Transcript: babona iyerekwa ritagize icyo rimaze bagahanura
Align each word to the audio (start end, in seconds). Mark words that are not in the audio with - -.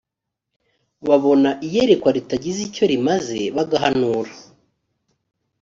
babona 1.07 1.49
iyerekwa 1.65 2.09
ritagize 2.17 2.59
icyo 2.67 2.83
rimaze 2.91 3.39
bagahanura 3.55 4.31